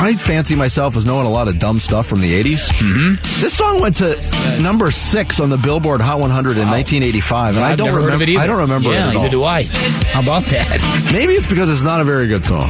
[0.00, 2.68] I fancy myself as knowing a lot of dumb stuff from the 80s.
[2.70, 3.14] Mm-hmm.
[3.40, 4.16] This song went to
[4.60, 8.12] number six on the Billboard Hot 100 in 1985, and I I've don't never heard
[8.14, 8.32] of remember.
[8.32, 8.42] it.
[8.42, 9.22] I don't remember yeah, it at all.
[9.22, 9.62] neither do I.
[9.62, 11.10] How about that?
[11.12, 12.68] Maybe it's because it's not a very good song.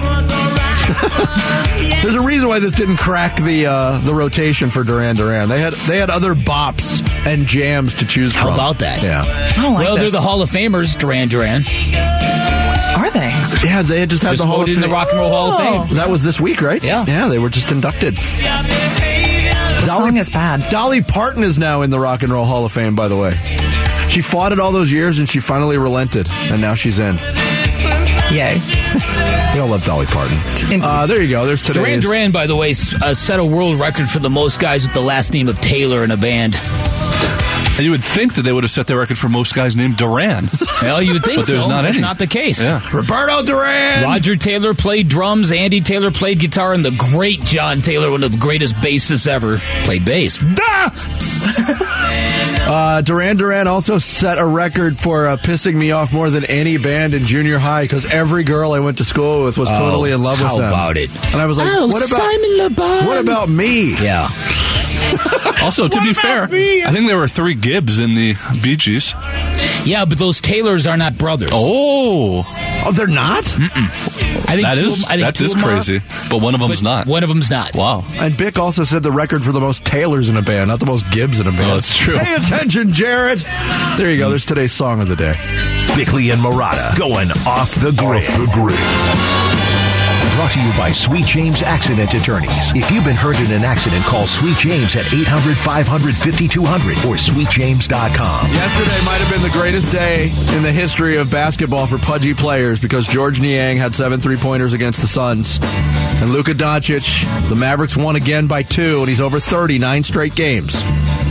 [2.02, 5.48] There's a reason why this didn't crack the uh, the rotation for Duran Duran.
[5.48, 8.50] They had they had other bops and jams to choose How from.
[8.50, 9.02] How about that?
[9.02, 11.62] Yeah, I don't like well, they're the Hall of Famers, Duran Duran.
[13.64, 13.70] Are they?
[13.70, 13.82] yeah.
[13.82, 15.88] They had just had Just the Hall of in the Rock and Roll Hall of.
[15.88, 15.96] Fame.
[15.96, 16.82] That was this week, right?
[16.82, 17.04] Yeah.
[17.06, 17.28] yeah.
[17.28, 18.14] They were just inducted.
[18.14, 20.70] The song is bad.
[20.70, 22.94] Dolly Parton is now in the Rock and Roll Hall of Fame.
[22.96, 23.32] By the way,
[24.08, 27.16] she fought it all those years and she finally relented, and now she's in.
[28.32, 28.58] Yay.
[29.54, 30.36] We all love Dolly Parton.
[30.82, 31.46] Uh, there you go.
[31.46, 31.84] There's today's.
[31.84, 34.94] Duran Duran, by the way, uh, set a world record for the most guys with
[34.94, 36.54] the last name of Taylor in a band.
[37.76, 39.96] And you would think that they would have set the record for most guys named
[39.96, 40.48] Duran.
[40.82, 41.68] Well, you would think But there's so.
[41.68, 42.02] not That's any.
[42.02, 42.60] not the case.
[42.60, 42.80] Yeah.
[42.92, 44.02] Roberto Duran.
[44.04, 48.32] Roger Taylor played drums, Andy Taylor played guitar, and the great John Taylor, one of
[48.32, 50.38] the greatest bassists ever, played bass.
[52.66, 56.78] Uh, Duran Duran also set a record for uh, pissing me off more than any
[56.78, 60.12] band in junior high because every girl I went to school with was Oh, totally
[60.12, 60.60] in love with them.
[60.62, 61.10] how about it?
[61.32, 63.06] And I was like, Oh, what about Simon Le Bon?
[63.06, 63.94] What about me?
[64.02, 64.28] Yeah.
[65.64, 69.14] Also, to be fair, I think there were three Gibbs in the Bee Gees.
[69.86, 71.48] Yeah, but those Taylors are not brothers.
[71.52, 72.44] Oh,
[72.86, 73.44] Oh, they're not.
[73.46, 75.72] I think That two is of 'em- I think that two is of 'em are,
[75.72, 77.06] crazy, but one of them's not.
[77.06, 77.74] One of them's not.
[77.74, 78.04] Wow.
[78.20, 80.86] And Bick also said the record for the most Taylors in a band, not the
[80.86, 81.70] most Gibbs in a band.
[81.70, 82.18] Oh, that's true.
[82.18, 83.42] Pay attention, Jared.
[83.96, 84.28] There you go.
[84.28, 85.34] There's today's song of the day.
[85.96, 88.22] Bickley and Marotta going off the grid.
[88.28, 89.43] Off the grid.
[90.34, 92.74] Brought to you by Sweet James Accident Attorneys.
[92.74, 97.14] If you've been hurt in an accident, call Sweet James at 800 500 5200 or
[97.14, 98.46] sweetjames.com.
[98.52, 102.80] Yesterday might have been the greatest day in the history of basketball for pudgy players
[102.80, 105.60] because Georges Niang had seven three pointers against the Suns.
[105.62, 110.34] And Luka Doncic, the Mavericks won again by two, and he's over 30, nine straight
[110.34, 110.82] games.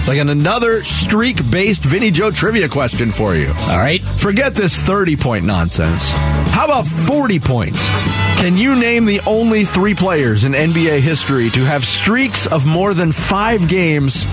[0.07, 3.49] Like an another streak based Vinnie Joe trivia question for you.
[3.67, 4.01] All right.
[4.01, 6.09] Forget this 30 point nonsense.
[6.51, 7.81] How about 40 points?
[8.38, 12.93] Can you name the only three players in NBA history to have streaks of more
[12.93, 14.26] than five games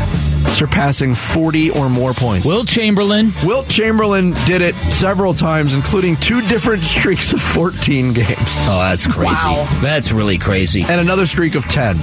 [0.52, 2.44] surpassing 40 or more points?
[2.44, 3.30] Will Chamberlain.
[3.44, 8.26] Wilt Chamberlain did it several times, including two different streaks of 14 games
[8.66, 9.32] Oh, that's crazy.
[9.32, 9.68] Wow.
[9.80, 10.82] That's really crazy.
[10.82, 11.96] and another streak of 10.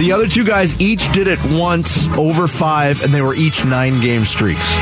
[0.00, 4.00] The other two guys each did it once over five, and they were each nine
[4.00, 4.74] game streaks.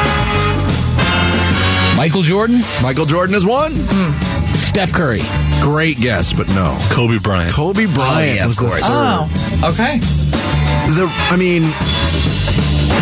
[1.99, 3.73] Michael Jordan, Michael Jordan is one.
[3.75, 4.40] Hmm.
[4.71, 5.21] Steph Curry.
[5.61, 6.79] Great guess, but no.
[6.93, 7.53] Kobe Bryant.
[7.53, 8.83] Kobe oh, Bryant yeah, of was the course.
[8.83, 8.89] third.
[8.89, 9.99] Oh, okay.
[9.99, 11.63] the I mean,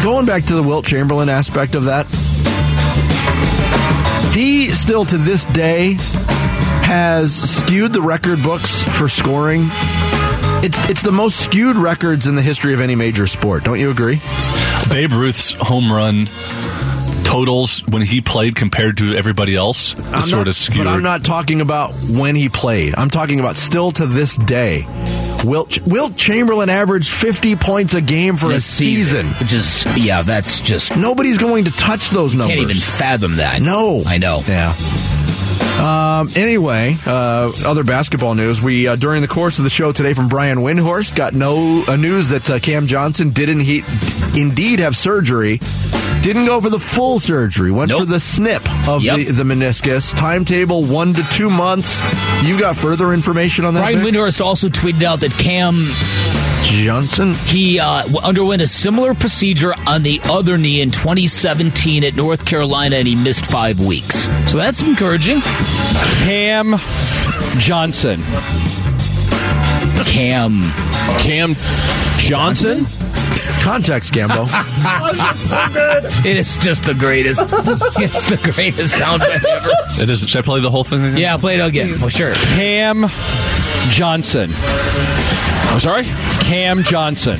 [0.02, 2.06] going back to the Wilt Chamberlain aspect of that,
[4.34, 5.98] he still to this day
[6.84, 9.64] has skewed the record books for scoring.
[10.64, 13.64] It's it's the most skewed records in the history of any major sport.
[13.64, 14.22] Don't you agree?
[14.88, 16.28] Babe Ruth's home run
[17.28, 20.78] totals when he played compared to everybody else is I'm sort not- of skewed.
[20.78, 22.94] But I'm not talking about when he played.
[22.96, 24.86] I'm talking about still to this day.
[25.44, 29.28] Wilt, Wilt Chamberlain averaged 50 points a game for a This season.
[29.34, 30.96] Which is, yeah, that's just.
[30.96, 32.56] Nobody's going to touch those numbers.
[32.56, 33.60] Can't even fathom that.
[33.62, 34.02] No.
[34.06, 34.40] I know.
[34.48, 34.74] Yeah.
[35.78, 38.60] Um, anyway, uh, other basketball news.
[38.60, 41.94] We uh, during the course of the show today from Brian Windhorst got no uh,
[41.94, 43.84] news that uh, Cam Johnson didn't he
[44.36, 45.60] indeed have surgery.
[46.22, 47.70] Didn't go for the full surgery.
[47.70, 49.16] Went for the snip of Yep.
[49.16, 50.14] the, the meniscus.
[50.14, 52.02] Timetable one to two months.
[52.42, 53.80] You've got further information on that.
[53.80, 54.12] Brian Vic?
[54.14, 55.88] Windhorst also tweeted out that Cam
[56.62, 62.44] Johnson he uh, underwent a similar procedure on the other knee in 2017 at North
[62.44, 64.24] Carolina, and he missed five weeks.
[64.50, 65.40] So that's encouraging.
[66.24, 66.74] Cam
[67.58, 68.22] Johnson.
[70.04, 70.60] Cam.
[71.20, 71.54] Cam
[72.18, 72.86] Johnson?
[73.68, 74.48] Context, Gambo.
[76.24, 77.42] It is just the greatest.
[77.98, 80.02] it's the greatest soundbite ever.
[80.02, 80.20] It is.
[80.20, 81.18] Should I play the whole thing again?
[81.18, 82.32] Yeah, play it again for sure.
[82.34, 83.04] Cam
[83.90, 84.50] Johnson.
[84.54, 86.04] I'm sorry?
[86.44, 87.36] Cam Johnson.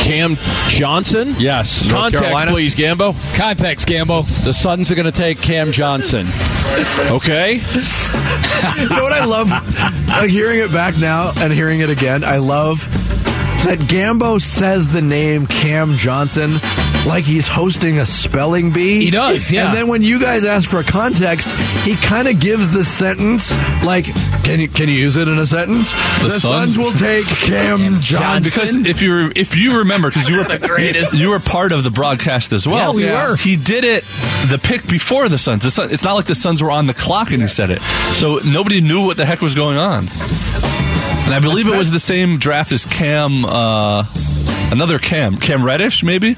[0.00, 1.36] Cam Johnson?
[1.38, 1.86] Yes.
[1.86, 2.50] North Context, Carolina?
[2.50, 3.36] please, Gambo.
[3.36, 4.26] Context, Gambo.
[4.44, 6.26] The Suns are going to take Cam Johnson.
[7.06, 7.54] Okay?
[7.54, 9.48] you know what I love?
[9.48, 12.80] Uh, hearing it back now and hearing it again, I love
[13.64, 16.58] that Gambo says the name Cam Johnson
[17.06, 19.04] like he's hosting a spelling bee.
[19.04, 19.66] He does, yeah.
[19.66, 21.50] And then when you guys ask for context,
[21.84, 24.04] he kind of gives the sentence like,
[24.44, 27.24] "Can you can you use it in a sentence?" The The, Suns- Suns will take
[27.26, 28.42] Cam Johnson.
[28.42, 31.84] Because if you if you remember, because you were the greatest, you were part of
[31.84, 32.98] the broadcast as well.
[32.98, 33.36] Yeah, we were.
[33.36, 34.04] He did it
[34.50, 35.64] the pick before the Suns.
[35.64, 37.80] The Sun, it's not like the Suns were on the clock and he said it,
[38.14, 40.06] so nobody knew what the heck was going on.
[41.24, 44.04] And I believe it was the same draft as Cam, uh,
[44.70, 46.36] another Cam, Cam Reddish, maybe.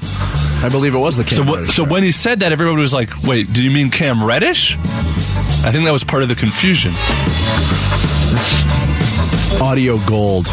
[0.63, 2.79] I believe it was the Cam So, wh- Reddish so when he said that, everybody
[2.79, 6.35] was like, "Wait, do you mean Cam Reddish?" I think that was part of the
[6.35, 6.93] confusion.
[9.61, 10.47] audio gold.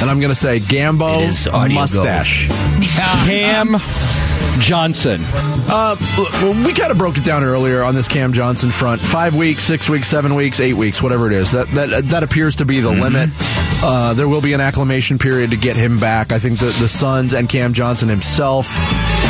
[0.00, 2.48] And I'm going to say Gambo It is audio mustache.
[3.26, 3.68] Cam
[4.60, 5.20] Johnson.
[5.24, 5.96] Uh,
[6.42, 9.00] well, we kind of broke it down earlier on this Cam Johnson front.
[9.00, 11.52] Five weeks, six weeks, seven weeks, eight weeks, whatever it is.
[11.52, 13.30] That that that appears to be the limit.
[13.82, 16.32] Uh, there will be an acclamation period to get him back.
[16.32, 18.66] I think the the Suns and Cam Johnson himself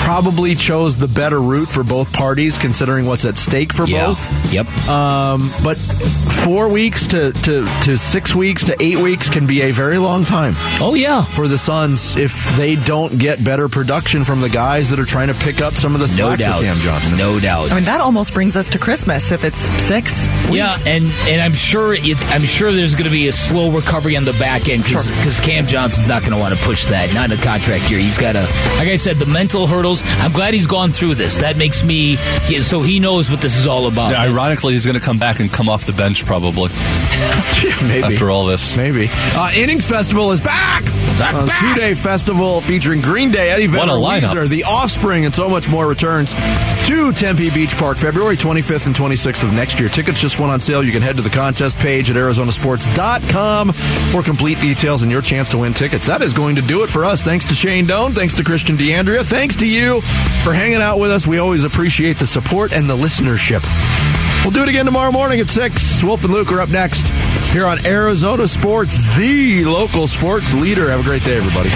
[0.04, 4.06] probably chose the better route for both parties, considering what's at stake for Yeah.
[4.06, 4.52] both.
[4.52, 4.66] Yep.
[4.88, 5.76] Um, but
[6.44, 10.24] four weeks to, to, to six weeks to eight weeks can be a very long
[10.24, 11.24] time Oh yeah.
[11.24, 15.28] for the Suns if they don't get better production from the guys that are trying
[15.28, 16.58] to pick up some of the No doubt.
[16.60, 17.16] for Cam Johnson.
[17.16, 17.72] No doubt.
[17.72, 20.56] I mean, that almost brings us to Christmas if it's six weeks.
[20.56, 24.16] Yeah, and and I'm sure it's I'm sure there's going to be a slow recovery
[24.16, 27.12] on the back end because Cam Johnson's not going to want to push that.
[27.14, 27.98] Not in a contract year.
[27.98, 28.42] He's got to,
[28.78, 30.02] like I said, the mental hurdles.
[30.20, 31.38] I'm glad he's gone through this.
[31.38, 32.12] That makes me
[32.48, 34.10] yeah, so he knows what this is all about.
[34.10, 36.70] Yeah, ironically, he's going to come back and come off the bench probably
[37.82, 38.02] Maybe.
[38.02, 38.76] after all this.
[38.76, 39.08] Maybe.
[39.12, 40.84] Uh, Innings Festival is back.
[41.18, 44.34] A two-day festival featuring Green Day, Eddie What Vedder, a lineup.
[44.34, 48.94] Weezer, The Offspring, and so much more returns to Tempe Beach Park February 25th and
[48.94, 49.88] 26th of next year.
[49.88, 50.84] Tickets just went on sale.
[50.84, 55.48] You can head to the contest page at arizonasports.com for complete details and your chance
[55.50, 56.06] to win tickets.
[56.06, 57.22] That is going to do it for us.
[57.22, 58.12] Thanks to Shane Doan.
[58.12, 59.24] Thanks to Christian D'Andrea.
[59.24, 60.02] Thanks to you
[60.44, 61.26] for hanging out with us.
[61.26, 63.64] We always appreciate the support and the listenership.
[64.44, 66.02] We'll do it again tomorrow morning at 6.
[66.02, 67.06] Wolf and Luke are up next
[67.56, 70.90] here on Arizona Sports, the local sports leader.
[70.90, 71.70] Have a great day, everybody.